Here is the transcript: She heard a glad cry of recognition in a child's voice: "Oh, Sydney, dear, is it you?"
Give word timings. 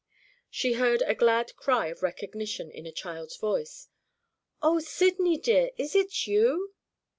She 0.49 0.73
heard 0.73 1.03
a 1.03 1.13
glad 1.13 1.55
cry 1.55 1.85
of 1.89 2.01
recognition 2.01 2.71
in 2.71 2.87
a 2.87 2.91
child's 2.91 3.37
voice: 3.37 3.87
"Oh, 4.59 4.79
Sydney, 4.79 5.37
dear, 5.37 5.69
is 5.77 5.93
it 5.93 6.25
you?" 6.25 6.73